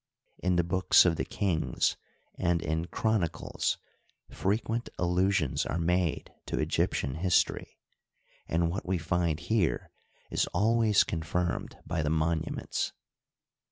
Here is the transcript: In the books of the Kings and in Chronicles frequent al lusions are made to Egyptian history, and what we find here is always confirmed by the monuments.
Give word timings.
In 0.39 0.55
the 0.55 0.63
books 0.63 1.05
of 1.05 1.15
the 1.17 1.25
Kings 1.25 1.95
and 2.33 2.59
in 2.63 2.85
Chronicles 2.87 3.77
frequent 4.31 4.89
al 4.97 5.13
lusions 5.13 5.63
are 5.69 5.77
made 5.77 6.33
to 6.47 6.57
Egyptian 6.57 7.13
history, 7.13 7.77
and 8.47 8.71
what 8.71 8.83
we 8.87 8.97
find 8.97 9.41
here 9.41 9.91
is 10.31 10.47
always 10.55 11.03
confirmed 11.03 11.77
by 11.85 12.01
the 12.01 12.09
monuments. 12.09 12.93